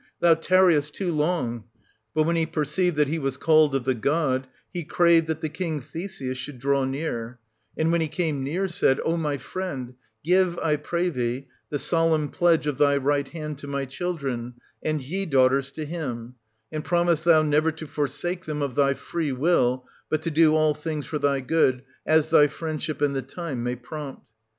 [0.19, 1.65] Thou tarriest too long'
[2.15, 5.41] But when he perceived that he was called of the 1630 god, he craved that
[5.41, 7.37] the king Theseus should draw near;
[7.77, 9.93] and when he came near, said:' O my friend,
[10.25, 15.03] ^vsi^^ I pray thee, the solemn pledge of thy right hand to my children, and
[15.03, 16.33] ye, daughters, to him;
[16.71, 20.73] and promise thou never to forsake them of thy free will, bi«l to do all
[20.73, 24.27] things for their good, as thy friendship and the time may prompt.'